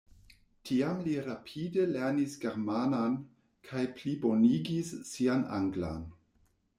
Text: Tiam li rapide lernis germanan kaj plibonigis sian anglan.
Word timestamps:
Tiam 0.67 1.01
li 1.07 1.11
rapide 1.25 1.83
lernis 1.91 2.33
germanan 2.45 3.17
kaj 3.67 3.83
plibonigis 3.99 4.89
sian 5.11 5.45
anglan. 5.59 6.01